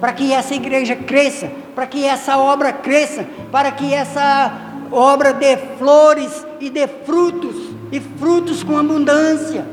[0.00, 4.52] para que essa igreja cresça, para que essa obra cresça, para que essa
[4.90, 7.54] obra dê flores e dê frutos,
[7.92, 9.64] e frutos com abundância.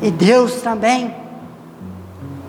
[0.00, 1.12] E Deus também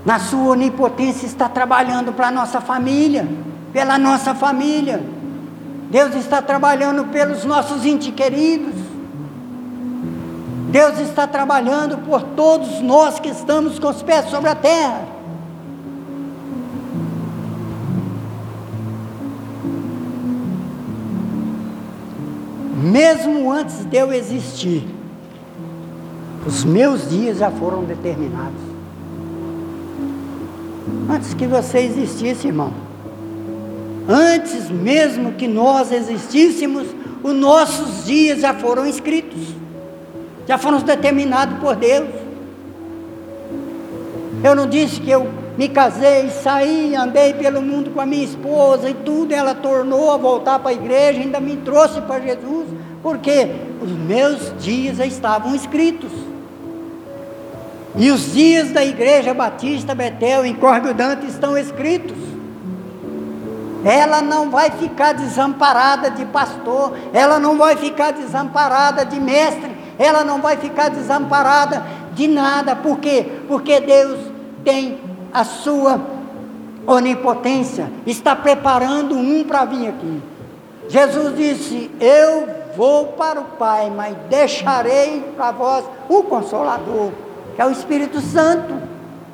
[0.06, 3.28] na sua onipotência, está trabalhando para a nossa família,
[3.74, 5.02] pela nossa família.
[5.90, 8.76] Deus está trabalhando pelos nossos entes queridos.
[10.70, 15.17] Deus está trabalhando por todos nós que estamos com os pés sobre a terra.
[22.98, 24.84] Mesmo antes de eu existir,
[26.48, 28.60] os meus dias já foram determinados.
[31.08, 32.74] Antes que você existisse, irmão.
[34.10, 36.88] Antes mesmo que nós existíssemos,
[37.22, 39.44] os nossos dias já foram escritos,
[40.48, 42.10] já foram determinados por Deus.
[44.44, 48.90] Eu não disse que eu me casei, saí, andei pelo mundo com a minha esposa
[48.90, 52.68] e tudo, ela tornou a voltar para a igreja, ainda me trouxe para Jesus,
[53.02, 53.50] porque
[53.82, 56.12] os meus dias estavam escritos.
[57.96, 62.16] E os dias da Igreja Batista Betel em Córrego Dante estão escritos.
[63.84, 70.24] Ela não vai ficar desamparada de pastor, ela não vai ficar desamparada de mestre, ela
[70.24, 71.84] não vai ficar desamparada
[72.14, 72.76] de nada.
[72.76, 73.26] Por quê?
[73.48, 74.20] Porque Deus
[74.64, 75.07] tem
[75.38, 76.02] a sua
[76.88, 80.22] onipotência, está preparando um para vir aqui.
[80.90, 87.12] Jesus disse: Eu vou para o Pai, mas deixarei para vós o Consolador,
[87.56, 88.82] que é o Espírito Santo,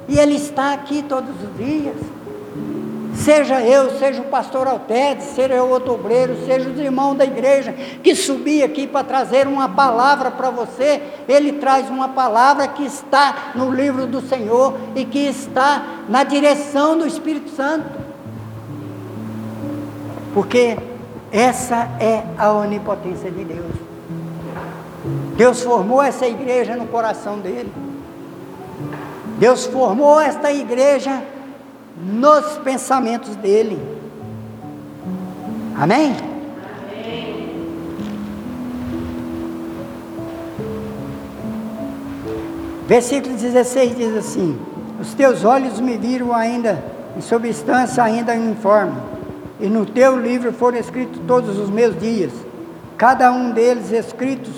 [0.10, 1.96] e Ele está aqui todos os dias.
[3.16, 7.72] Seja eu, seja o pastor Altedes, seja o outro obreiro, seja os irmãos da igreja
[8.04, 13.52] que subir aqui para trazer uma palavra para você, ele traz uma palavra que está
[13.56, 17.86] no livro do Senhor e que está na direção do Espírito Santo.
[20.34, 20.78] Porque
[21.32, 23.72] essa é a onipotência de Deus.
[25.36, 27.72] Deus formou essa igreja no coração dele.
[29.38, 31.22] Deus formou esta igreja
[32.04, 33.80] nos pensamentos dele.
[35.76, 36.16] Amém?
[36.16, 36.34] Amém.
[42.88, 44.60] Versículo 16 diz assim:
[45.00, 46.84] Os teus olhos me viram ainda
[47.16, 48.98] em substância ainda uniforme,
[49.60, 52.32] e no teu livro foram escritos todos os meus dias,
[52.98, 54.54] cada um deles escritos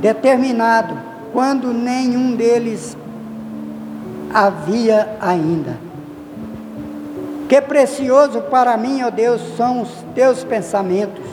[0.00, 0.96] determinado,
[1.32, 2.96] quando nenhum deles
[4.32, 5.85] havia ainda.
[7.48, 11.24] Que precioso para mim, ó Deus, são os teus pensamentos,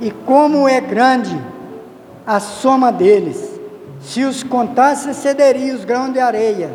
[0.00, 1.38] e como é grande
[2.26, 3.60] a soma deles.
[4.00, 6.72] Se os contasse, excederia os grãos de areia.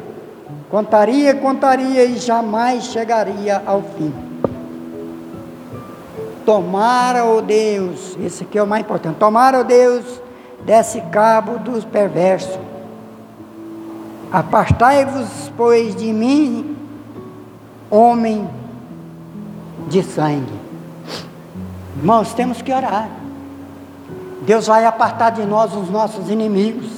[0.69, 4.13] Contaria, contaria e jamais chegaria ao fim.
[6.45, 9.17] Tomara, ó Deus, esse aqui é o mais importante.
[9.17, 10.21] Tomara, ó Deus,
[10.63, 12.59] desse cabo dos perversos.
[14.31, 16.75] Apartai-vos, pois, de mim,
[17.89, 18.47] homem
[19.89, 20.59] de sangue.
[21.97, 23.09] Irmãos, temos que orar.
[24.43, 26.89] Deus vai apartar de nós os nossos inimigos.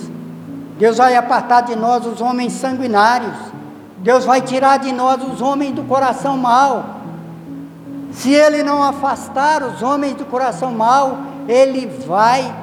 [0.78, 3.36] Deus vai apartar de nós os homens sanguinários.
[3.98, 7.02] Deus vai tirar de nós os homens do coração mau.
[8.12, 11.18] Se Ele não afastar os homens do coração mau,
[11.48, 12.54] Ele vai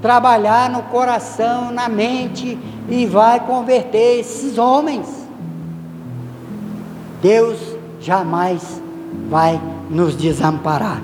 [0.00, 5.06] trabalhar no coração, na mente e vai converter esses homens.
[7.20, 7.58] Deus
[8.00, 8.82] jamais
[9.28, 9.60] vai
[9.90, 11.02] nos desamparar.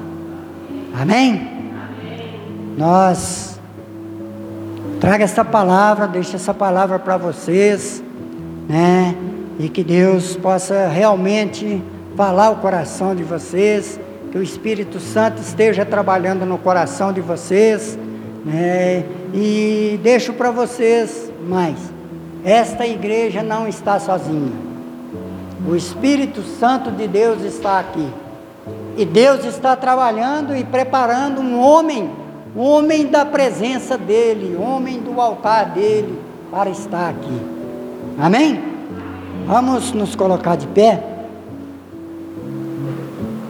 [0.95, 1.31] Amém?
[1.31, 2.41] Amém.
[2.77, 3.59] Nós
[5.01, 8.03] traga essa palavra, deixa essa palavra para vocês,
[8.69, 9.15] né?
[9.59, 11.83] E que Deus possa realmente
[12.17, 13.99] falar o coração de vocês,
[14.31, 17.99] que o Espírito Santo esteja trabalhando no coração de vocês,
[18.45, 19.05] né?
[19.33, 21.79] E deixo para vocês mais.
[22.45, 24.68] Esta igreja não está sozinha.
[25.67, 28.09] O Espírito Santo de Deus está aqui.
[28.97, 32.11] E Deus está trabalhando e preparando um homem,
[32.57, 36.19] um homem da presença dEle, homem do altar dEle,
[36.51, 37.41] para estar aqui.
[38.19, 38.63] Amém?
[39.47, 41.18] Vamos nos colocar de pé.